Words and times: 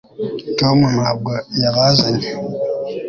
tom 0.59 0.77
ntabwo 0.95 1.31
yabazanye 1.61 2.27